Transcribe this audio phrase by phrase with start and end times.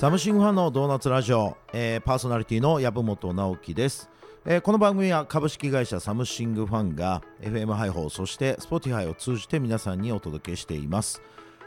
[0.00, 4.08] サムシングファンのドーナツラジオ、えーパーソナリティの籔本直樹です、
[4.46, 11.20] えーこの番組は株式会社サムシングファンが FM 配報そして Spotify を通じて皆さんにお届けしています、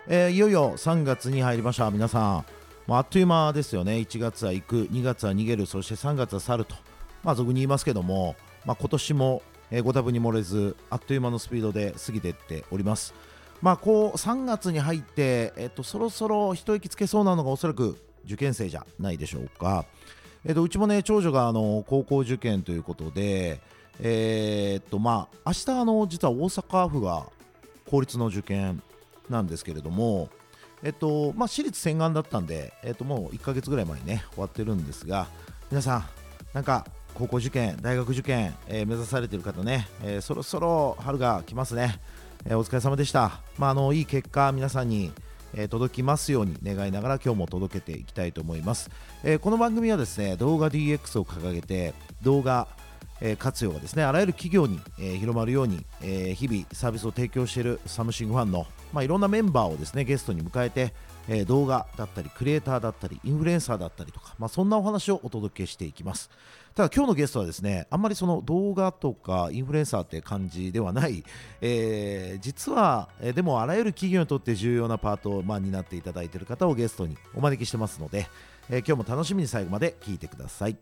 [0.07, 1.91] えーいよいよ3月に入りました。
[1.91, 2.45] 皆さん
[2.87, 3.97] あっという間ですよね。
[3.97, 6.73] 1月は行く2月は逃げるそして3月は去ると。
[7.23, 9.43] まあ俗に言いますけども、まあ、今年も、
[9.83, 13.13] ご多分に漏れずあっという間のスピードで過ぎていっております。
[13.61, 19.85] まあこう3月に入って、えっと、そろそろ一息つけそうなのがおそらく受験生じゃないでしょうか、
[20.45, 23.61] えっと、うちもね長女があの高校受験ということで
[23.99, 27.25] えーっとまあ明日あの実は大阪府が
[27.89, 28.81] 公立の受験
[29.29, 30.29] なんですけれども
[30.81, 35.27] えっとまあ私立洗顔だったんで、えっと、もう1ヶ月ぐらい前にね終わってるんですが
[35.69, 36.05] 皆さん
[36.53, 41.99] なんか高校受験大学受験、えー目指されている方ね、えーそろそろ春が来ますね、
[42.45, 45.11] えーお疲れ様でした、まあ、あのいい結果皆さんに、
[45.55, 48.89] え届きますように願いながら今日も届けていきたいと思います、
[49.23, 52.67] えこの番組はですね動画 DX を掲げて動画
[53.39, 60.93] 活用がですねあらゆる企業に、え広まるように、え日々サービスを提供しているサムシングファンの、まあ、いろんなメンバーをですねゲストに迎えて、
[61.29, 66.29] え動画だったりクリエイターだったりインフルエンサーだったりとか、まあ、そんなお話をお届けしていきます。
[66.75, 71.23] ただ今日のゲストはですねあんまりその動画とかインフルエンサーって感じではない、
[71.61, 78.27] えー実は、えーでもあらゆる企業にとって重要なパートを、まあ、担っていただいている方をゲストにお招きしてますので、
[78.69, 80.77] えー今日も楽しみに最後まで聞いてください。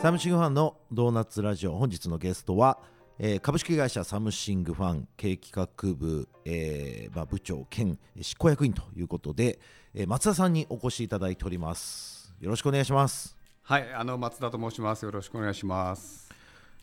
[0.00, 2.78] サムシングファンのドーナツラジオ本日のゲストは、
[3.18, 9.60] えー株式会社サムシングファン経営企画部、えーまあ、部長兼執行役員ということで、
[9.94, 12.34] えー松田さんにお越しいただいております。
[12.40, 13.36] よろしくお願いします。
[13.62, 15.04] はい、あの松田と申します。
[15.04, 16.28] よろしくお願いします。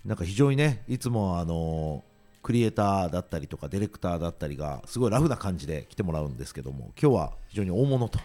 [0.06, 2.04] なんか非常にねいつもあの
[2.42, 8.20] クリエイターだったりとかディレクターだったりがすごいラフな感じで来てもらうんですけども今日は非常に大物と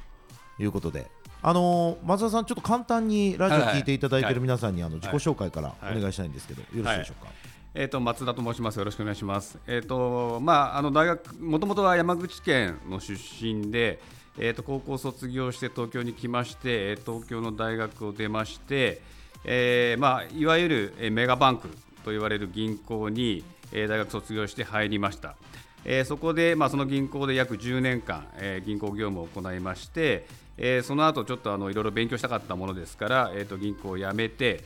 [0.58, 1.10] いうことで。
[1.42, 4.34] あの松田さんちょっと簡単にラジオ聞いていただいてい。
[4.34, 7.30] る皆さんにあの自己紹介からお願いしたいんですけど、よろしいでしょうか、
[7.78, 8.78] えっ、と松田と申します。
[8.78, 9.58] よろしくお願いします。
[9.66, 14.00] えっ、とまああの大学もともとは山口県の出身で、
[14.38, 19.02] えっ、と高校卒業して東京に来まして、東京の大学を出まして、
[19.44, 21.68] えーまあいわゆるメガバンク
[22.02, 25.36] と言われる銀行に、え大学卒業して入りました。
[25.84, 30.26] えーそこで、まあ、その銀行で約10年間、えー銀行業務を行いまして、
[30.56, 34.64] えーその後ちょっとあのいろいろ勉強したかったものですから、えー、と銀行を辞めて、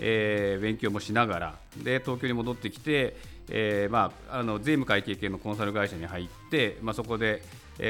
[0.00, 3.16] えー勉強もしながらで東京に戻ってきて、
[3.50, 7.42] えーまあ、あの税務会計系のコンサル会社に入って、まあ、そこで、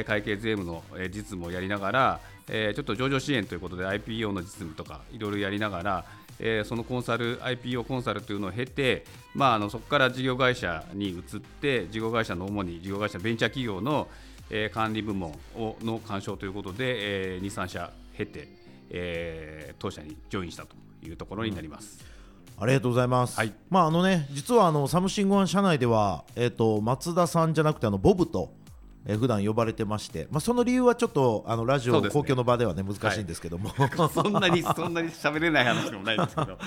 [0.06, 6.04] 会計税務の、実務をやりながら、えーちょっと上場支援ということで IPO の実務とかいろいろやりながら、
[6.38, 9.04] えーそのコンサル IPO コンサルというのを経て、
[9.34, 14.08] まあ、あのそこから事業会社に移って事業会社の主に事業会社ベンチャー企業の、
[14.72, 18.48] 管理部門をの管掌ということで、えー、2、3社経て、
[18.90, 20.89] えー当社にジョインしたと。
[21.02, 22.04] いうところになります。
[22.58, 23.36] ありがとうございます。
[23.36, 23.52] はい。
[23.70, 28.52] まああのね実はあのサムシングファン社内ではえっ、と松田さんじゃなくてあのボブと。
[29.06, 32.10] えー普段呼ばれてまして、まあ、その理由はちょっとあのラジオ、ね。
[32.10, 33.70] 公共の場ではね難しいんですけども、
[34.12, 36.58] そんなにそんなに喋れない話でもないんですけど、 はい、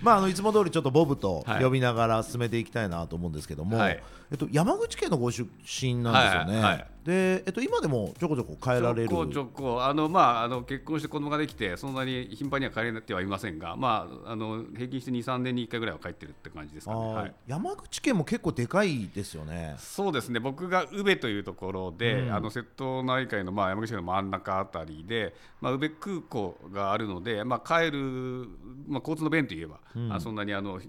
[0.00, 1.64] まあ、あのいつも通りちょっとボブとはい。
[1.64, 4.00] 呼びながら進めていきたいなと思うんですけども、はい。
[4.30, 9.08] えっと、山口県のご出身なんですよね、はいはいでえっと、今でもちょこちょこ帰られる？
[9.08, 17.14] ちょこちょこあの、まあ、あの結婚して子供ができてそんなに頻繁には帰れてはいませんが、まあ、あの平均して2、3年に1回ぐらいは帰ってるって感じですかね。
[17.14, 19.74] はい山口県も結構でかいですよね。
[19.78, 28.48] そうですね僕が宇部というところで、うんあの瀬戸内海の、まあ、山口県の真ん中あたりで、まあ、宇部空港があるので、まあ、帰る、
[28.86, 30.80] まあ、交通の便といえば、うんあそんなにあの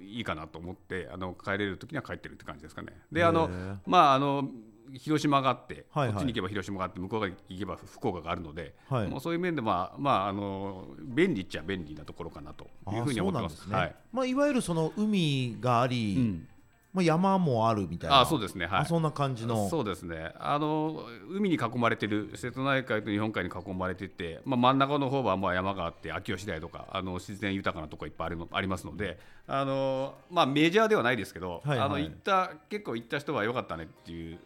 [0.00, 2.88] いいかなと思ってあの帰れる時には帰ってるって感じですかね。
[3.12, 3.50] であの
[3.86, 4.48] まああの
[4.94, 6.14] 広島があって、はいはい。
[6.14, 9.08] こっちに行けば広島があって向こうが行けば福岡があるので、はい。
[9.08, 13.68] もうそういう面で、まあまあ、あの便利っちゃ便利なところかなというふうに思ってます。
[13.68, 13.74] ね。
[13.74, 13.94] はい。
[14.12, 16.48] まあ、いわゆるその海があり、うん。
[16.92, 18.20] まあ、山もあるみたいな。
[18.20, 18.66] あそうですね。
[18.66, 18.80] はい。
[18.80, 19.68] あそんな感じの。
[19.68, 20.32] そうですね。
[20.38, 31.86] あの海に囲まれてる瀬戸内海と日本海に囲まれてて、まあ、真ん中の方はまあ山があって秋吉台とかあの自然豊かなところいっぱいあるのありますのであの、まあ、メジャーではないですけど、はいはい。
[31.86, 34.38] あの行った結構行った人は良かったねっていう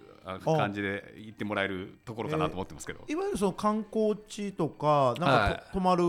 [0.44, 3.00] 感じで行ってもらえるところかなと思ってますけど。
[3.08, 5.62] いわゆるその観光地とかなんかと、はい。
[5.72, 6.04] 泊まる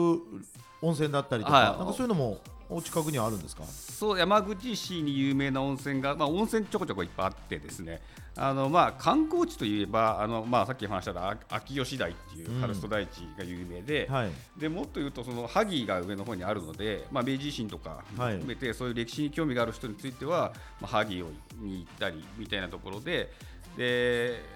[0.82, 1.78] 温泉だったりとか,、はい。
[1.78, 2.40] なんかそういうのも
[2.70, 3.64] お近くにはあるんですか？
[3.64, 8.02] そう山口市に有名な温泉が、まあ、温泉ちょこちょこいっぱいあってですね。
[8.36, 14.32] あの、まあ、観光地といえばあの、まあ、さっき話したあ秋吉台っていうカルスト台地が有名で,、はい。
[14.58, 20.52] でもっと言うとその萩が上の方にあるので、まあ、明治維新とか含めて、そういう歴史に興味がある人については、
[20.82, 21.28] まあ、萩を
[21.60, 23.32] に行ったりみたいなところで
[23.78, 24.54] で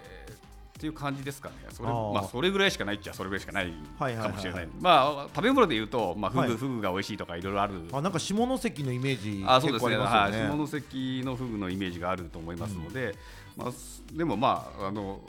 [0.78, 6.52] っていう感じですかね、それまあ、それぐらいしかないっちゃそれぐらいしかないかもしれない、まあ、食べ物でいうと、まあ、フグ、はい。
[6.52, 9.98] フグが美味しいとかいろいろある、あなんか下関のイメージあそうですね。
[9.98, 9.98] ね。
[9.98, 13.16] はい、下関のフグのイメージがあると思いますので、
[13.56, 15.20] まあ、すでもまああの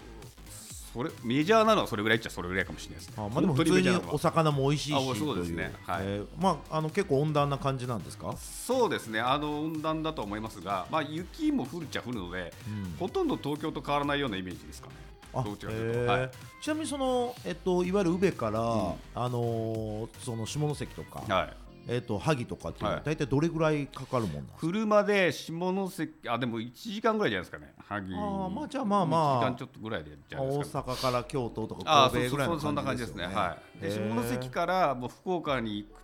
[0.92, 5.72] それメジャーなのはそれぐらいっちゃそれぐらいかもしれないです、あまあでも普通にお魚も美味しいしあそうですね。
[5.86, 6.02] はい。
[6.04, 8.34] えーまああの結構温暖な感じなんですか？
[8.38, 9.20] そうですね。
[9.20, 12.96] あの温暖だと思いますが、まあ、雪も降るっちゃ降るので、うん。
[12.98, 14.94] ほとんど東京と変わらないようなイメージですかね。
[15.34, 16.12] あどちらかというと。
[16.12, 16.30] はい。
[16.62, 18.62] ちなみにそのえっといわゆる宇部から、ん。
[18.62, 21.56] あのーその下関とか、はい
[21.90, 24.48] えっと萩とかって大体どれぐらいかかるもん。
[24.58, 28.14] 車で下関あでも1時間ぐらいじゃないですかね萩。
[28.14, 29.36] あーまあじゃあまあまあ。
[29.36, 33.26] 1時間ちょっとぐらいでじゃない大ですか、ね、阪から京都とか神戸ぐらいのそんな感じですね。
[33.26, 33.34] ね。
[33.34, 33.80] はい。
[33.80, 35.98] で下関からもう福岡に行く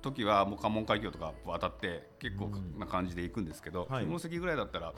[0.00, 4.06] 時はもう関門海峡とか渡って結構な感じで行くんですけど、はい。
[4.06, 4.94] 下関ぐらいだったら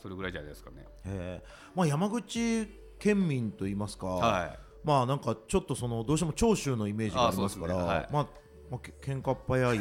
[0.00, 1.42] それぐらいじゃないですかね。
[1.74, 2.66] まあ山口
[2.98, 4.58] 県民と言いますか、はい。
[4.84, 7.82] まあなんかちょっとそのどうしても長州のイメージがありますから、ね。
[7.82, 8.08] はい。
[8.10, 8.26] まあ
[8.70, 9.78] まあけ喧嘩っ早い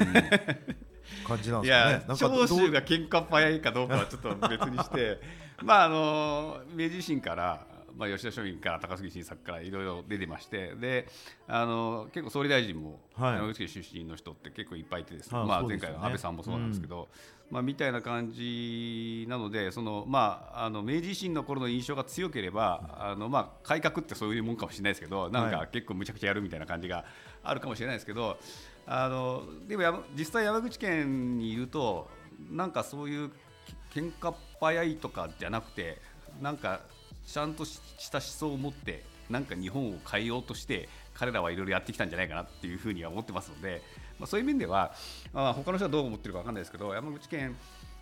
[1.27, 1.91] 感じなんいですかね。
[1.91, 5.19] やなんかど長州が喧嘩っ早いかどうかはちょっと別にして
[5.63, 7.65] まああの明治維新から、
[7.95, 11.07] まあ、吉田松陰から高杉晋作からいろいろ出てましてで
[11.47, 13.35] あの結構総理大臣も、はい。
[13.35, 17.07] 山口県出身の人って結構いっぱいいてですね、はいまあ、前回の安倍さんもそうなんですけど、
[17.49, 25.53] まあ、みたいな感じなのでその、まあ、あの明治維新の頃の印象が強ければあの、まあ、改革ってそういうもんかもしれないですけどなんはい。
[25.53, 27.05] か結構むちゃくちゃやるみたいな感じが
[27.43, 28.37] あるかもしれないですけど
[28.87, 32.07] あのでもや実際山口県にいると
[32.51, 33.31] なんかそういう
[33.93, 35.99] 喧嘩っ早いとかじゃなくて
[36.41, 36.81] なんか
[37.25, 37.79] ちゃんとし
[38.11, 43.81] た思想を持ってなんか日本を変えようとして彼らはいろいろやってきたんじゃないかなっていうふうには思ってますので、
[44.19, 44.93] まあ、そういう面では、
[45.33, 47.55] まあ、他の人はどう思ってるかわかんないですけど山口県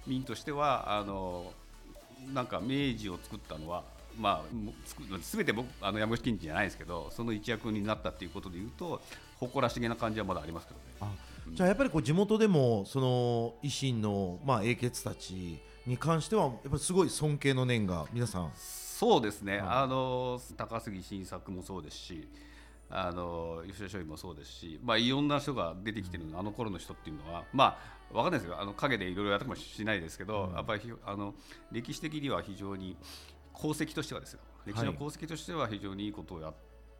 [0.06, 1.54] 民としてはあの
[2.34, 3.84] なんか明治を作ったのは、
[4.20, 9.02] まあ、全て僕あの山口県人じゃないですけどその一役になったっていうことでいうと
[9.40, 10.86] 誇らしげな感じはまだありますけどね。
[11.02, 18.52] あじゃあやっぱりこう地元でもその維新のまあ英傑たちに関してはやっぱりすごい尊敬の念が皆さん。
[18.56, 19.68] そうですね、はい。
[19.70, 22.28] あの高杉晋作もそうですし、
[22.90, 27.78] あの吉田松陰もそうですし、まあ、いろんな人が出てきてるの、あの頃の人っていうのは、ま
[28.14, 31.34] あ、わかんないですよ、あの陰でいろいろやったかもしれないですけど、やっぱりひあの
[31.72, 32.96] 歴史的には非常に
[33.56, 36.54] 功績としてはですよ、歴史の功績としては非常にいいことをやっ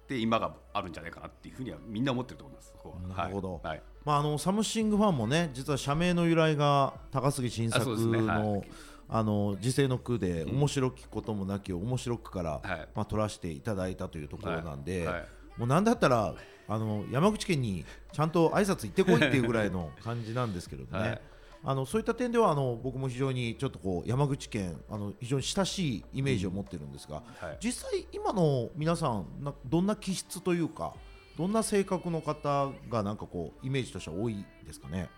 [0.08, 2.74] て、今があるんじゃないかなっていうふうにはみんな思ってると思います、
[3.18, 3.54] なるほど。
[3.54, 3.68] はい。
[3.70, 3.82] はい。
[4.06, 8.68] まあ、あのサムシングファンもね実は社名の由来が高杉晋作のい。
[9.10, 12.88] あの時世の句で面白きこともなきを面白くから、はい。
[12.96, 15.16] まあ、取らせていただいたというところなんで、はい。
[15.16, 15.26] はい
[15.58, 16.34] もうなんだったら
[16.68, 21.22] あの山口県にちゃんと挨拶行ってこいっていうぐらいの感じなんですけれどね、はい
[21.66, 30.94] あのそういった点ではあの僕も非常にちょっとこう山口県あの非常に親しいイメージを持ってるんですが、はい実際今の皆さんなどんな気質というか
[31.38, 35.10] どんな性格の方がなんかこうイメージとしては多いですかね？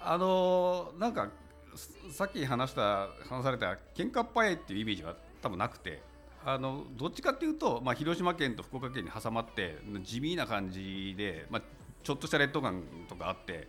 [0.00, 1.28] あのーなんか
[1.74, 6.00] ささっき話した話された喧嘩っ早いっていうイメージは多分なくて
[6.44, 11.62] あのどっちかっていうと、まあ、広島県と福岡県に挟まって地味な感じで、まあ、
[12.02, 13.68] ちょっとした劣等感とかあって、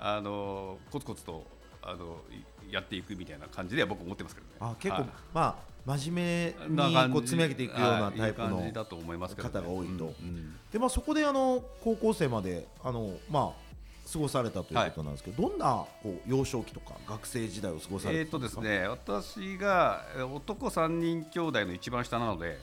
[0.00, 1.44] あのコツコツと
[1.82, 2.18] あの
[2.68, 4.52] いやっていくみたいな感じでは僕思ってますけどね。
[4.60, 5.10] あ結構、はい。
[5.34, 5.42] ま
[5.86, 10.04] あ真面目にこう積み上げていくようなはいタイプの方が多いと。
[10.04, 10.56] うんうん。
[10.72, 13.70] でまあそこであの高校生まであのまあ
[14.12, 18.62] 過ごされたということなんですけど、どんなこう幼少期とか学生時代を過ごさえーとれてたんですか？
[18.62, 22.58] ですね、私がえー男3人兄弟の一番下なので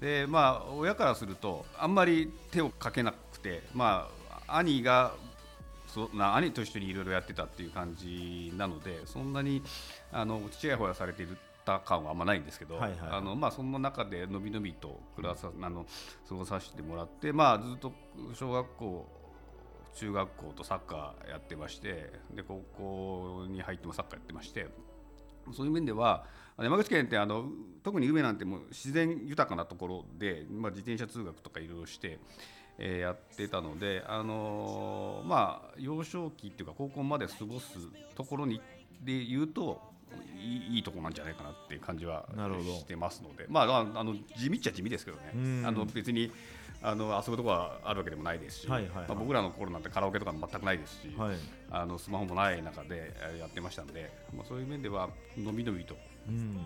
[0.00, 4.08] で、まあ、親からするとあんまり手をかけなくて、ま
[4.46, 5.12] あ、兄が
[5.88, 9.62] そな兄と一緒にいろいろやってたっていう感じなのでそんなに
[10.12, 11.26] あのちやほやされてい
[11.64, 13.10] た感はあんまないんですけど、はいはいはい。
[13.12, 15.86] あのまあ、そんな中でのびのびと暮らさあの
[16.28, 17.92] 過ごさせてもらって、まあ、ずっと
[18.34, 19.18] 小学校
[19.94, 24.68] 中学校とサッカーやってましてで高校に入ってもサッカーやってまして
[25.52, 26.24] そういう面では
[26.58, 27.46] 山口県ってあの
[27.82, 32.18] 特に宇部なんてもう自然豊かなところで、まあ、自転車通学とかいろいろして、
[32.78, 37.78] えーやってたので、あのーまあ、幼少期っていうか高校まで過ごす
[38.14, 38.60] ところに
[39.02, 39.80] で言うと
[40.36, 42.24] いいいいとこなんじゃないかなっていう感じは
[42.78, 45.32] してますので、まあ、あの地味っちゃ地味ですけどね。
[45.34, 45.62] うん。
[45.66, 46.32] あの別に
[46.80, 48.68] あの遊ぶとこはあるわけでもないですし、
[49.18, 51.36] 僕らの頃なんてカラオケとか全くないですし、はい。
[51.70, 55.96] あのスマホもない中でえーやってましたんで、まあ、そういう面ではのびのびと
[56.28, 56.56] うん。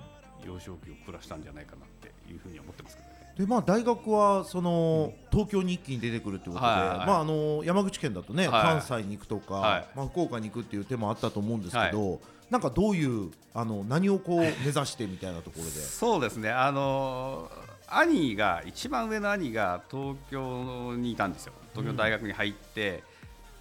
[0.46, 3.11] 幼少期を暮らしたんじゃないかなっていうふうには思ってますけどね。
[3.36, 7.06] でまあ、大学はその、東京に一気に出てくるということで、はいはいはい。
[7.06, 9.88] まあ、あの山口県だとね、はい関西に行くとか、はい。
[9.96, 12.20] まあ、福岡に行くっていう手もあったと思うんですけど、
[12.50, 15.70] なんかどういうあの何をこう目指してみたいなところで？
[15.80, 16.50] そうですね。
[16.50, 17.50] あの
[17.88, 21.54] 兄が一番上の兄が東京にいたんですよ。
[21.72, 23.02] 東京の大学に入って、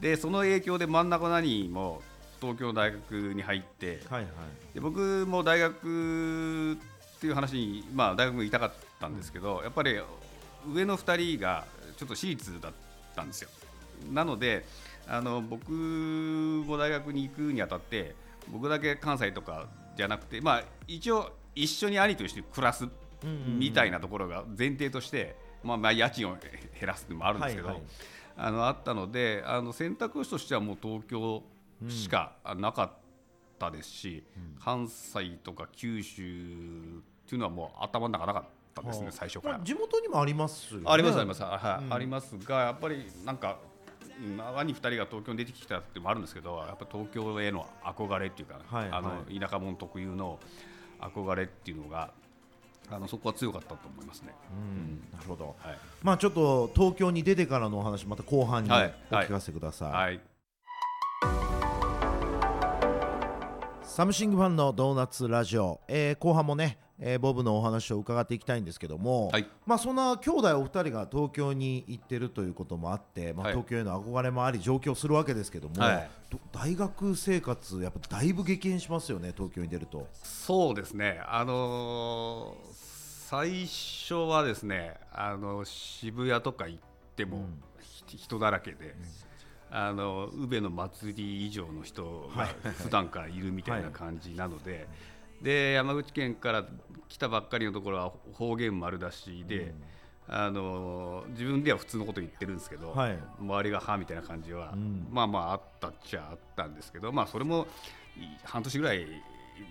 [0.01, 2.01] でその影響で真ん中の兄も
[2.41, 4.31] 東京の大学に入ってはいはい。
[4.73, 6.77] で僕も大学
[7.21, 9.99] っていう話に、まあ、大学もいたかったんですけど、やっぱり
[10.67, 12.71] 上の2人がちょっと私立だっ
[13.15, 13.49] たんですよ。
[14.11, 14.65] なので
[15.07, 18.15] あの僕も大学に行くにあたって
[18.47, 22.87] 僕だけ関西とかじゃなくて、まあ、一応一緒に兄として暮らす
[23.45, 26.37] みたいなところが前提として、まあ、まあ家賃を
[26.79, 27.83] 減らすのもあるんですけど、はいはい
[28.37, 31.43] あのあったのであの選択肢としてはもう東京
[31.89, 32.91] しかなかっ
[33.59, 34.23] たですし、
[34.63, 38.43] 関西とか九州っていうのはもう頭の中なかっ
[38.75, 39.11] たですね、はあ。
[39.13, 39.57] 最初から。
[39.57, 39.65] まあ。
[39.65, 40.85] 地元にもありますよね。
[40.89, 41.93] ありますあります、はいうん。
[41.93, 43.57] ありますがやっぱりなんか、
[44.21, 50.39] うん、兄2人が東京に出てきたっていうのもあるんですけどやっぱ東京への憧れっていうか、はいあのは田舎者特有の
[50.99, 52.11] 憧れっていうのが
[52.89, 54.33] あのそこは強かったと思いますね。
[54.51, 55.55] うんなるほど。
[55.59, 55.77] はい。
[56.03, 58.93] まあちょっと東京に出てからのお話また後半におはい。
[59.09, 60.30] 聞かせください、はい
[63.91, 69.45] サムシングファンのドーナツラジオ、えー後半もね、えーボブのお話を伺っていきたいんですけども、はい。
[69.65, 73.53] まあそんな兄弟お二人が東京に行ってるということもあって、まあ、はい。
[73.53, 76.09] 東京への憧れもあり上京するわけですけども、はい。
[76.29, 80.07] ど大学生活やっぱだいぶ激変しますよね東京に出ると。
[80.23, 82.91] そうですね、あのー
[83.27, 86.79] 最初はですね、あの渋谷とか行っ
[87.17, 87.43] ても、
[87.81, 88.95] ひ人だらけで、
[89.71, 92.45] あの宇部の祭り以上の人が
[92.83, 94.87] 普段からいるみたいな感じなので、
[95.41, 96.65] で山口県から
[97.07, 99.73] 来たばっかりのところは方言丸出しで、
[100.27, 103.17] あの自分では普通のこと言ってるんですけど、はい。
[103.39, 105.07] 周りがはみたいな感じは、ん。
[105.09, 107.67] まあまああったっちゃあったんですけど、まあ、それも
[108.17, 108.99] い半年ぐらい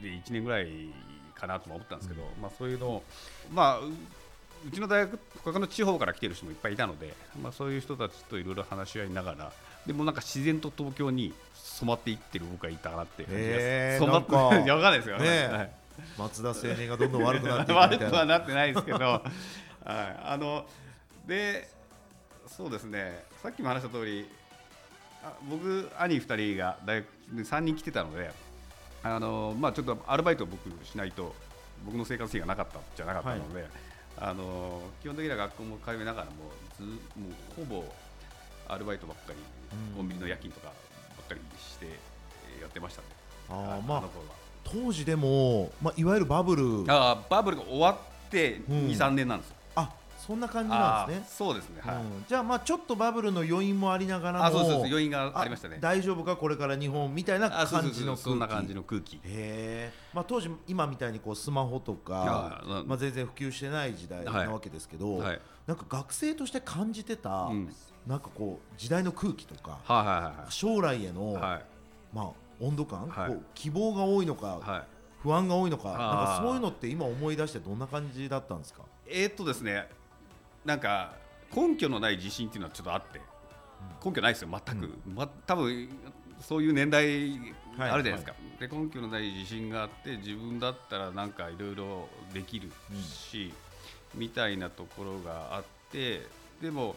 [0.02, 0.68] で1年ぐらい
[1.34, 3.02] かなとも思ったんですけど、まあ、そういうのを、
[3.50, 3.90] まあ、う
[4.66, 9.52] うちの大学他の地方から来てる人もいっぱいいたので、まあ、そういう人たちといろいろ話し合いながら
[9.86, 14.34] でもなんか自然と東京に染まっていってる僕がいたなっていう感じです、染まって
[14.68, 15.46] やわかんないですよ、ねえ。
[15.46, 15.70] はい。
[16.18, 19.24] 松田青年がどんどん悪くなってい 悪くはなってないですけど、 はい、
[19.84, 20.66] あの
[21.26, 21.68] で
[22.46, 23.24] そうですね。
[23.42, 24.28] さっきも話した通り
[25.22, 28.30] あ僕兄2人が大学で3人来てたので
[29.02, 31.34] あの、まあ、ちょっとアルバイトを僕しないと
[31.84, 33.66] 僕の生活費がなかったじゃなかったので、
[34.20, 36.30] あの基本的には学校も通いながらも
[36.78, 37.84] ずもうほぼ
[38.68, 40.72] アルバイトばっかり、うんコンビニの夜勤とかば
[41.24, 43.08] っかりしてえーやってましたね。
[43.48, 44.34] あはいーまあの頃は
[44.64, 49.56] 当時でも、まあ、いわゆるバブルあーバブルが終わってうん2、3年なんですよ。
[50.20, 51.80] あそんな感じなんですねそうですね。
[51.84, 51.96] はい。
[51.96, 55.78] うんじゃあまあちょっとバブルの余韻もありながらもあ、そうそう余韻がありましたね。
[55.80, 59.16] 大丈夫かこれから日本みたいな感じの空気そんな感じの空気。
[59.16, 65.40] へえ、まあ、当時今みたいにこうスマホとかまあ、全然普及してない時代なわけですけど、はい。
[65.66, 67.74] なんか学生として感じてた、うん。
[68.06, 71.42] なんかこう時代の空気とかはいは将来への、いはい。
[71.42, 71.64] はい。
[72.12, 74.82] まあ、温度感、はいこう希望が多いのか、はい。
[75.22, 78.84] 不安が多いのかなんかそういうのって今思い出してどんな感じだったんですか？
[79.06, 79.86] えーっとですね、
[80.64, 81.14] なんか
[81.54, 83.20] 根拠のない自信っていうのはちょっとあって、
[84.04, 84.98] 根拠ないですよ全く。
[85.06, 85.88] ま多分
[86.40, 87.38] そういう年代
[87.78, 88.34] あるじゃないですか。
[88.58, 92.70] で根拠のない自信があって自分だったらなんかいろいろできる
[93.02, 93.52] し、
[94.14, 96.26] みたいなところがあって、
[96.60, 96.96] でも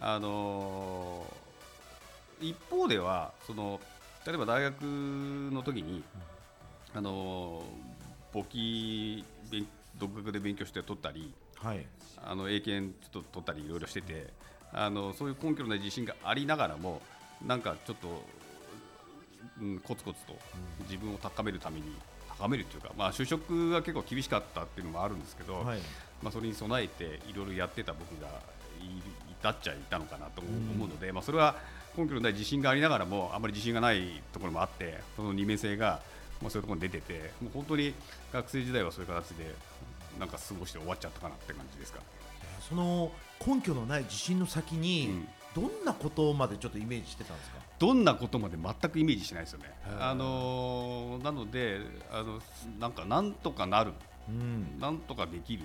[0.00, 1.50] あのー
[2.42, 3.78] 一方ではその
[4.26, 6.02] 例えば大学の時に、
[6.94, 9.66] あのー簿記勉
[9.98, 11.86] 独学で勉強して取ったりはい。
[12.22, 14.26] あの英検ちょっと取ったりいろいろしてて
[14.72, 17.00] あのそういう根拠のない自信がありながらも
[17.46, 18.22] なんかちょっと、
[19.60, 20.34] うん、コツコツと
[20.82, 21.86] 自分を高めるために
[22.38, 25.78] 高めるっていうか、まあ、就職が結構厳しかったっていうのもあるんですけど、はい。
[26.22, 28.28] まあ、それに備えていろいろやってた僕が
[28.80, 29.02] いい
[29.42, 31.56] たっちゃいたのかなと思うので、まあ、それは
[31.96, 36.00] 根拠のない自信がありながらもあまり自信がないところもあってその二面性が、
[36.40, 37.94] まあ、そういうところに出ててもう本当に
[38.32, 39.54] 学生時代はそういう形で
[40.18, 42.00] なんか過ごして終わっちゃったかなって感じですか？
[42.68, 43.10] その
[43.46, 45.28] 根拠のない自信の先に、うん。
[45.52, 47.56] どんなことまでちょっとイメージしてたんですか？
[47.80, 49.74] どんなことまで全くイメージしないですよね。
[49.98, 51.80] あのーなので
[52.12, 52.40] あの
[52.78, 53.92] なんかなんとかなる。
[54.28, 54.78] うん。
[54.78, 55.64] なんとかできる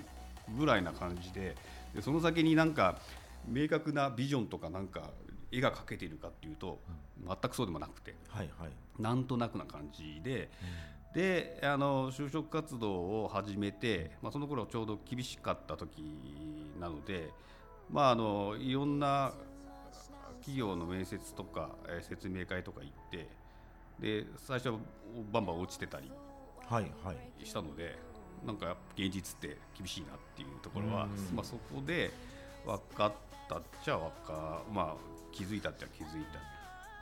[0.58, 1.54] ぐらいな感じで
[1.94, 2.98] でその先になんか
[3.46, 5.10] 明確なビジョンとかなんか
[5.52, 6.80] 絵が描けているかっていうと、
[7.24, 8.16] 全くそうでもなくて。
[8.28, 8.70] はいはい。
[9.00, 10.50] なんとなくな感じで。
[11.16, 16.04] であの就職活動を始めて、まあ、その頃ちょうど厳しかった時
[16.78, 17.30] なので、
[17.90, 19.32] まあ、あのいろんな
[20.40, 23.28] 企業の面接とか、えー説明会とか行って
[23.98, 24.74] で最初は
[25.32, 26.12] バンバン落ちてたり
[26.68, 27.96] はいはいしたので
[28.46, 32.10] なんか現実って厳しいなっていうところは、うんまあ、そこで
[32.66, 33.12] 分かっ
[33.48, 34.94] たっちゃ分か、まあ、
[35.32, 36.38] 気づいたっちゃ気づいた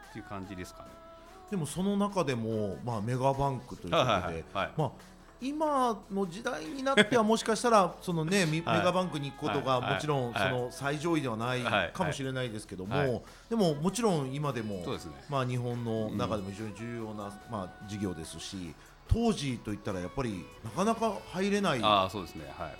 [0.09, 1.04] っていう感じですかね。
[1.49, 4.43] でもその中でも、まあ、メガバンクということで、はいはいはい。
[4.53, 4.71] はい。
[4.77, 4.91] まあ、
[5.41, 9.93] 今の時代になってはもしかしたら その、ね、メガバンクに行くことがはい。
[9.95, 10.49] もちろんはい。
[10.49, 11.91] その最上位ではないはい。
[11.91, 13.21] かもしれないですけども、はい。
[13.49, 14.85] でももちろん今でもね。
[15.29, 18.73] まあ、日本の中でも非常に重要な、まあ、事業ですし
[19.07, 21.81] 当時といったらやっぱりなかなか入れない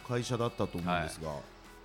[0.07, 1.31] 会社だったと思うんですが、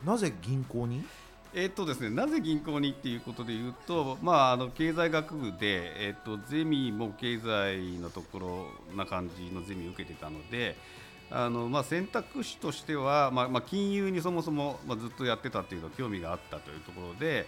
[0.05, 1.05] なぜ銀行に？
[1.53, 10.77] えっとですね、なぜ銀行にっていうことで言うと、まあ、あの経済学部で、えっとゼミも経済のところな感じのゼミを受けてたので
[11.31, 17.47] あの、まあ、選択肢としては、まあまあ、金融にそもそも、まあ、ずっとやってたっていうの興味があったというところで、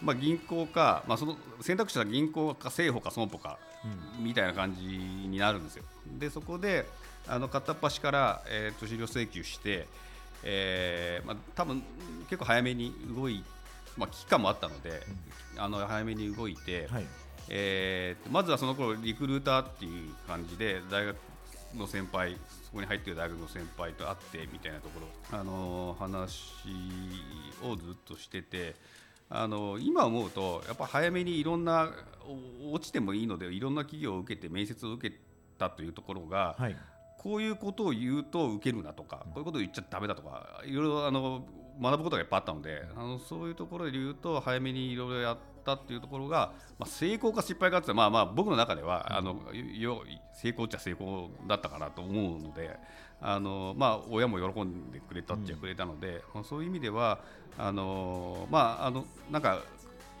[0.00, 3.58] まあ、銀行か、まあ、その選択肢は銀行か政保か損保か
[4.20, 5.82] みたいな感じになるんですよ。
[6.18, 6.86] でそこで
[7.26, 9.88] あの片っ端から、えー、と資料請求して、
[10.42, 11.82] えーまあ、多分
[12.28, 13.44] 結構早めに動い
[13.96, 15.02] まあ、危機感もあったので、
[15.58, 17.06] あの早めに動いて、はい
[17.48, 21.16] えーまずはその頃リクルーターっていう感じで大学
[21.76, 26.52] の先輩そこに入っている大学の先輩と会ってみたいなところ、あの話
[27.62, 28.74] をずっとしてて。
[29.32, 31.88] あの今思うとやっぱ早めにいろんな
[32.64, 35.16] お落ちてもいいのでいろんな企業を受けて面接を受け
[35.56, 36.76] たというところが、はい
[37.22, 41.42] こういうことを言うと受けるなとか、こういうことを言っちゃだめだとか、いろいろあの
[41.78, 49.36] 学ぶことがいっぱいあったので、あのそういうところで言うと、早めにいろいろやったっていうところが、まあ、成功か失敗かって、まあまあ、僕の中では、あの
[49.78, 52.78] よ成功っちゃ成功だったかなと思うので、
[53.20, 57.20] あのまあ、親も喜んでくれたっちゃくれたので、まあ、そういう意味では、
[57.58, 59.60] あのまあ、あのなんか、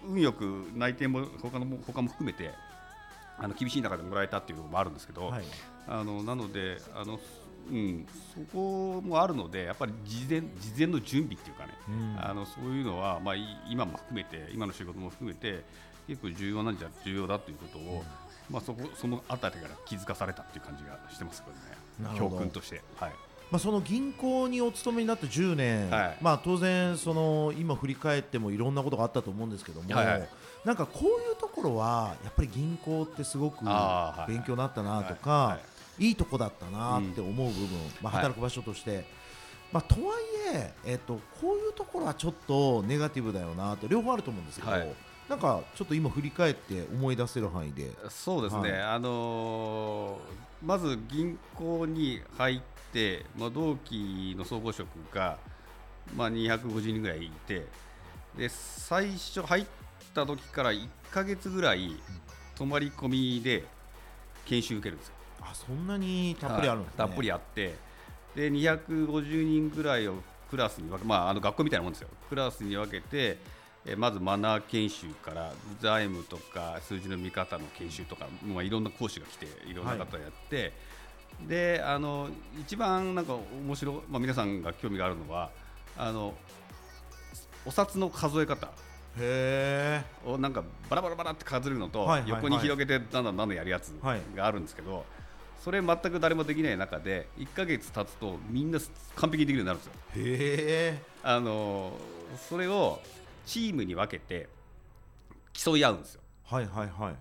[0.06, 2.50] 運よく内定も他のも他も含めて、
[3.38, 5.44] あの厳しい中でもらえたっていうのもあるんですけど、はい
[5.90, 7.18] あのなのであの、
[7.68, 10.46] うん、そこもあるのでやっぱり事前事
[10.78, 12.16] 前の準備っていうかね、うん。
[12.24, 15.64] あのそういうのは、まあ、い今も含めて今の仕事も含めて
[16.06, 18.04] 結構重要なんじゃ重要だということを、
[18.48, 22.16] まあ、そこそのあたりから気づかされたっていう感じがしてますけどね。
[22.16, 22.82] 教訓として。
[22.96, 23.12] はい。
[23.50, 26.18] まあ、その銀行にお勤めになって10年、はい。
[26.20, 30.28] まあ、当然その今振り返ってもいろんなことがあったと思うんですけども、はいはい。
[30.64, 33.64] なんかこういうところはやっぱり銀行ってすごく
[34.28, 35.58] 勉強になったなとか、は
[36.00, 39.04] いはいとこだったなって思う部分、まあ、はい働く場所として、
[39.72, 40.22] まあ、とはい
[40.54, 44.94] ええっとこういうところはちょっとネガティブだよなと両方あると思うんですけど、はい。
[45.28, 47.92] なんかちょっと今振り返って思い出せる範囲で。
[48.08, 48.82] そうですね、はい。
[48.82, 52.60] あのーまず銀行に入っ
[52.92, 55.38] て、まあ、同期の総合職が、
[56.14, 57.66] まあ、250人ぐらいいて
[58.36, 59.66] で最初入っ
[60.14, 61.96] た時から1か月ぐらい
[62.56, 63.64] 泊まり込みで
[64.44, 65.14] 研修受けるんですよ。
[65.50, 66.98] あそんなにたっぷりあるんですね。
[66.98, 67.74] たっぷりあって。
[68.34, 70.14] で250人ぐらいを
[70.50, 72.08] クラスに分け、まあ、あの学校みたいなもんですよ。
[72.28, 73.38] クラスに分けて
[73.86, 80.72] えまずマナー研修から財務とか数字の見方の研修とか、まあ、いろんな講師が来ていろんな方やって、
[81.48, 82.28] であの
[82.60, 85.50] 一番なんか面白い、まあ、皆さんが興味があるのは
[85.96, 86.34] あの
[87.64, 88.70] お札の数え方。
[89.18, 92.42] へをなんかバラバラバラって数えるのと、はいはいはい。
[92.42, 95.04] 横に広げてだんだんだんだんやるやつはいがあるんですけど、
[95.60, 98.78] それ全く誰もできない中で1ヶ月経つとみんな
[99.16, 99.92] 完璧にできるようになるんですよ。
[100.16, 101.92] えへえあの
[102.48, 103.00] それを
[103.44, 104.48] チームに分けて
[105.52, 106.22] 競い合うんですよ。
[106.44, 107.14] はいはいはい。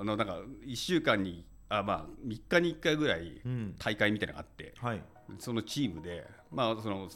[0.00, 5.02] あのなんか1週間にあ、まあ、3日に1回ぐらいうん大会みたいなのがあって、はい。
[5.38, 7.08] そのチームで、まあ、その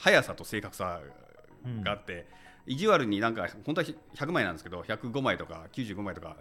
[0.00, 1.00] 速さと正確さ
[1.84, 2.26] があって、
[2.66, 3.86] 意地悪になんか本当は
[4.16, 6.36] 100枚なんですけど105枚とか95枚とか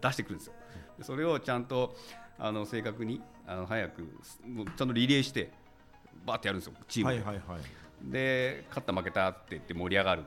[0.00, 0.54] 出してくるんですよ。
[0.98, 1.96] でそれをちゃんと
[2.38, 4.02] あの正確にあの早く
[4.46, 5.50] もうちゃんとリレーして
[6.24, 7.18] バーってやるんですよチームで。
[7.18, 7.60] はいはいはい。
[8.10, 10.22] で勝った負けたって言って盛り上がる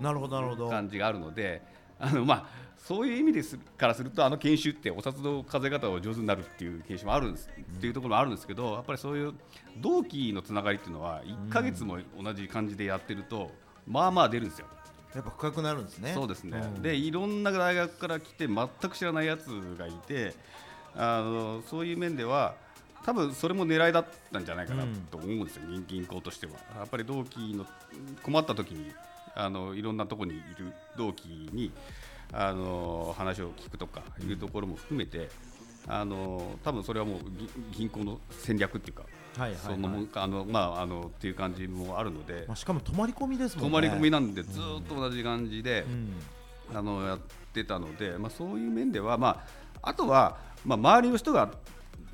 [0.00, 0.68] なるほどなるほど。
[0.68, 1.62] 感じがあるので
[1.98, 2.46] あの、まあ、
[2.76, 9.34] そういう意味ですからするとあの研修ってお札の数え方を上手になるっていう研修もあるんです、っていうところもあるんですけどやっぱりそういう
[9.78, 13.50] 同期のつながりっていうのは1か月も同じ感じでやってると、
[13.86, 14.66] まあまあ出るんですよ。
[15.14, 16.12] やっぱ深くなるんですね。
[16.14, 19.46] そうですね、んでいろんな大学から来て全く知らないやつ
[19.76, 20.34] がいて
[20.96, 22.54] あのそういう面では
[23.04, 26.52] 多分それも狙いだったんじゃないかなと思うんですよ、銀銀行としては。
[26.76, 27.66] やっぱり同期の
[28.22, 28.92] 困った時に
[29.34, 31.72] あのいろんなところにいる同期に
[32.32, 35.28] あの話を聞くとかいうところも含めて、
[35.86, 43.70] あの多分それはもう銀銀行の戦略っていうか、はいはいはいそのあのまああのっていう感じもあるので、まあしかも泊まり込みですもんね。
[43.70, 45.82] 泊まり込みなんでずーっと同じ感じで。
[45.88, 46.12] うん。
[46.74, 47.18] あのやっ
[47.52, 49.44] てたので、まあ、そういう面では、ま
[49.82, 51.50] あ、あとは、まあ、周りの人が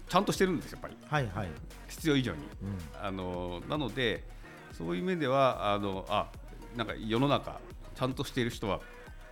[0.09, 0.97] ちゃんとしてるんですやっぱり。
[1.09, 1.49] はいはい、
[1.89, 2.39] 必要以上に。
[2.63, 2.79] うん。
[3.01, 4.25] あのなので
[4.73, 6.31] そういう面ではあのあ
[6.77, 7.61] なんか世の中
[7.95, 8.81] ちゃんとしている人は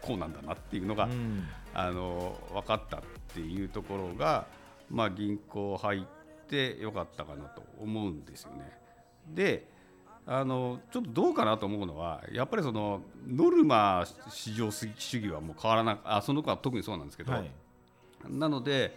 [0.01, 1.47] こうなんだなっていうのが、うん。
[1.75, 3.01] あの分かったっ
[3.35, 4.47] ていうところが、
[4.89, 6.03] まあ、銀行入っ
[6.49, 8.71] てよかったかなと思うんですよね。
[9.29, 9.69] で
[10.27, 17.51] あのちょっとどうかなと思うのはやっぱりそのノルマ市場主義はもう変わらなあその子は特にそうなんですけど、はい
[18.29, 18.97] なので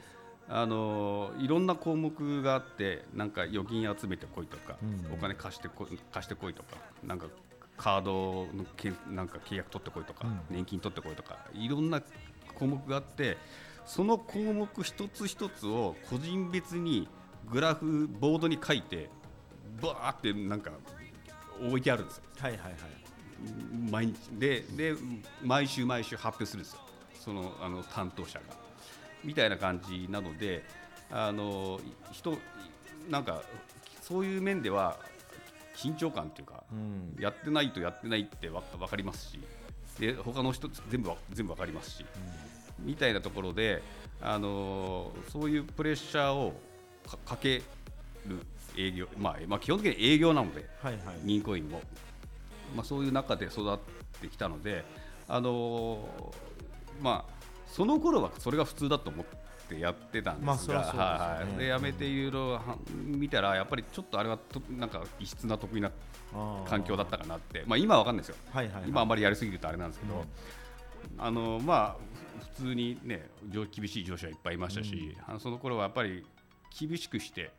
[0.50, 7.28] あのいろんな項目があってなんか預金集めてこいとか、うんお金貸してこ貸してこいとかなんか
[7.76, 12.02] カードのけなんか契約取ってこいとか、うん年金取ってこいとかいろんな
[12.56, 13.38] 項目があって
[13.86, 17.08] その項目一つ一つを個人別に
[17.50, 19.10] グラフボードに書いて
[19.82, 20.72] バーってなんか
[21.62, 22.24] 置いてあるんですよ。
[22.40, 22.74] はいはいはい
[23.92, 24.96] 毎日でで
[25.44, 26.80] 毎週毎週発表するんですよ、
[27.14, 28.67] そのあの担当者が。
[29.28, 30.64] みたいな感じなので、
[31.12, 31.82] あの
[32.14, 32.38] 人
[33.10, 33.44] なんか
[34.02, 34.98] そういう面では
[35.76, 39.40] 緊張感というか、うんやってないとやってないってわ分かりますし、
[40.00, 42.06] で他の人全部わ全部分かりますし、
[42.80, 43.84] みたいなところで、
[44.22, 46.54] あのそういうプレッシャーを
[47.06, 47.62] かかけ
[48.26, 48.40] る
[48.78, 50.66] 営業、まあまあ、基本的に営業なので。
[50.82, 51.82] はいはい銀行員も、
[52.76, 53.78] まあ、そういう中で育っ
[54.22, 54.86] てきたので、
[55.28, 56.48] あのー
[57.02, 57.37] まあ、
[57.68, 59.26] その頃はそれが普通だと思っ
[59.68, 65.92] てやってたんまあですが、やめていろいろは見たらやっぱりちょっとあれはとなんか異質な得意な
[66.68, 68.90] 環境だったかなって、まあ、今は分かんないですよ、はいはいはい。
[68.90, 70.26] 今あんまりやりすぎるとあれなんですけど、
[71.18, 71.96] あのまあ、
[72.56, 76.26] 普通に、ね、上厳しい上司はいっぱいいましたし、あのその頃はやっぱり
[76.80, 77.52] 厳しくして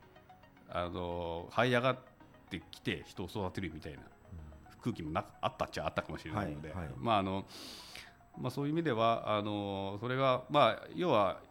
[0.69, 1.97] あの這い上がっ
[2.49, 3.99] てきて人を育てるみたいな
[4.81, 6.89] 空気もなあったっちゃあったかもしれないので、はいはい。
[6.97, 7.45] まああの
[8.39, 11.41] まあ、そういう意味ではあのそれが、まあ、要は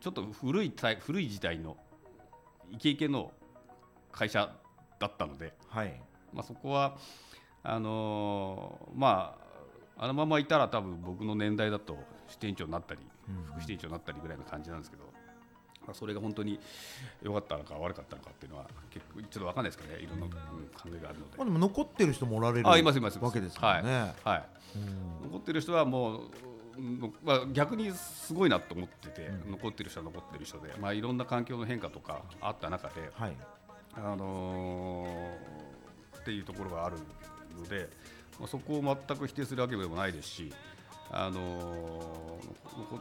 [0.00, 1.76] ちょっと古い古い時代の
[2.70, 3.32] イケイケの
[4.12, 4.54] 会社
[4.98, 5.54] だったので。
[5.68, 6.00] はい
[6.32, 6.96] まあ、そこは
[7.62, 9.42] あのーまあ
[10.04, 15.11] あのままいたら多分僕の年代だと支店長になったりうん副支店長になったりぐらいの感じなんですけど、まあ、
[15.92, 16.58] それが本当に
[17.22, 20.00] 良かったのか悪かったのかっていうのは結構ちょっと分かんないですかね。
[20.00, 20.38] いろんな、うん考
[20.86, 21.36] えがあるので。
[21.36, 21.44] まあ、。
[21.44, 24.44] でも残ってる人もおられるあいますいますわけですからね、はい、
[24.76, 25.30] うん。
[25.30, 26.20] 残ってる人はもう、
[26.78, 29.50] うんまあ、逆にすごいなと思ってて、うん。
[29.52, 33.36] 残ってる人は残ってる人で、まあ、いろんな環境の変化とかあった中で、はい。
[33.94, 35.62] あのー
[36.22, 36.96] っていうところがある
[37.58, 37.88] ので、
[38.38, 40.52] まあ、そこを全く否定するわけでもないですし、
[41.12, 42.12] あのー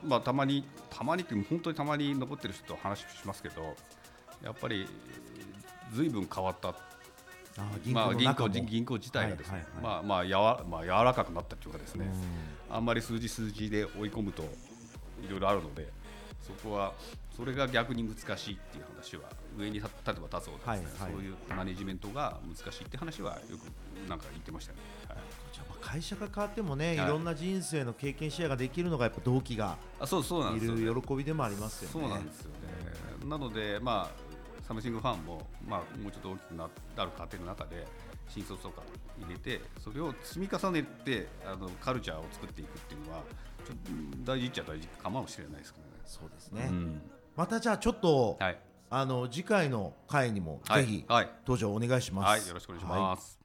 [0.03, 3.75] まあ、たまに、たまにって本当にたまに残ってる人と話しますけど、
[4.43, 4.87] やっぱり
[5.93, 6.73] ずいぶん変わった、あ
[7.83, 9.83] 銀まあ、銀行銀行自体がですね、はいはいはい。
[9.83, 12.05] まあまあやわまあ、柔らかくなったというかですね、
[12.69, 15.87] あんまり数字数字で追い込むといろいろあるので、
[16.41, 16.93] そこは
[17.41, 19.23] それが逆に難しいっていう話は
[19.57, 24.79] 上に立立てば立つほどね、はいはいそういうマネジメントが難しいって話はよくなんか言ってましたね。
[25.07, 25.17] はい
[25.51, 31.93] じゃあまあ会社が変わってもね、はいい、ろんな人生の経験シェアができるのがやっぱ同期があそうそうなんいる喜びでもありますよね。
[31.93, 33.27] そうなんですよね。
[33.27, 37.87] なので、まあ、サムシングファンも、まあ、もうちょっと大きくななる過程の中で、
[38.29, 38.83] 新卒とか
[39.19, 43.23] 入れて、それを積み重ねてあのカルチャーを作っていくっていうのは、
[43.65, 43.77] ちょっ
[44.25, 45.91] と大事っちゃ大事かもしれないですけどね。
[46.05, 47.01] そうですね、うん
[47.35, 48.57] またじゃあちょっと、はい、
[48.89, 50.85] あの次回の回にもはい。
[50.85, 51.29] ぜひはい。
[51.47, 52.25] 登場お願いします。
[52.27, 53.39] はい、よろしくお願いします。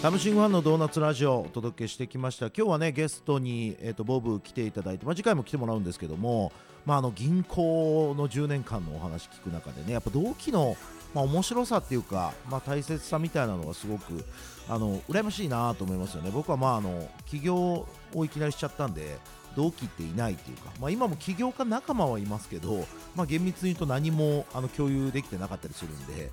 [0.00, 2.46] サムシングファンのドーナツラジオをお届けしてきました。
[2.46, 6.52] 今日はねゲストに、えー、とボブ来ていただいて、まあ、次回も来てもらうんですけども、
[6.84, 10.76] まあ、あの銀行の10年間のお話聞く中でねやっぱ同期の、
[11.12, 14.24] まあ、面白さっていうか、まあ、大切さみたいなのがすごく
[14.68, 16.30] あの羨ましいなと思いますよね。
[16.32, 19.18] 僕はまああの起業をいきなりしちゃったんで
[19.56, 26.30] 同期っていないっていうか、まあ、今も起業家仲間はいますけど、まあ、厳密に言うと何もあの共有できてなかったりするんで。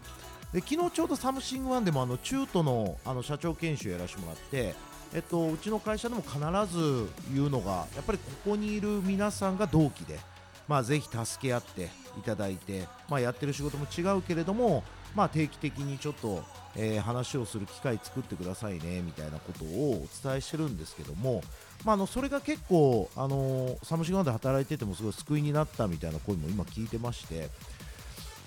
[0.54, 4.76] で昨日ちょうどサムシングファンでもあの中途のあの社長研修やらせてもらって、
[5.16, 6.38] えっと、うちの会社でも必
[6.72, 10.20] ず言うのがやっぱりここにいる皆さんが同期で、
[10.68, 14.84] まあ、ぜひ助け合っていただいて、まあ、やってる仕事も違うけれども、
[15.16, 16.44] まあ、定期的にちょっと、
[16.76, 21.44] えー話をする機会作ってくださいねみたいなことをお伝えしてるんですけども、
[21.84, 27.50] まあ、あのそれが結構、あのーサムシングファンで働いててもすごい救いになったみたいな声も今聞いてまして。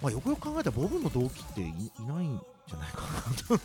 [0.02, 1.64] まあ、よくよく考えたらボブの同期ってい
[2.06, 3.58] ないんじゃないかな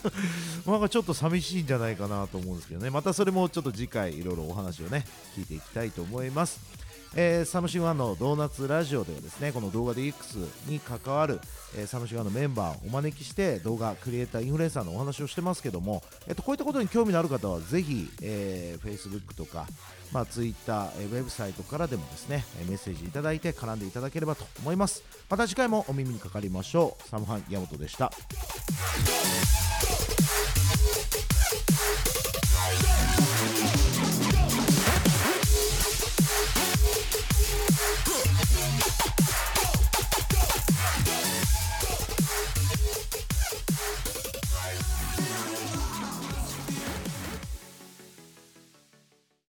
[0.64, 5.06] と なんかちょっと寂しいんじゃないかなと思うんですけどねまたそれもちょっと次回いろいろお話をね
[5.36, 6.60] 聞いていきたいと思います
[7.16, 11.42] えーサムシングファンのドーナツラジオではですねこの動画 DX に関わる、
[11.78, 19.68] えーサムシングファンのメンバーをお招きして動画クリエイターインフルエンサーのお話をしてますけども、えっとこういったことに興味のある方はぜひ、えー、Facebook とか、
[20.14, 25.04] まあ、Twitter、えーウェブサイトからでもですねえーメッセージいただいて絡んでいただければと思います。
[25.30, 27.10] また次回もお耳にかかりましょう。
[27.10, 28.12] サムハンヤマトでした。
[36.54, 36.92] Huh.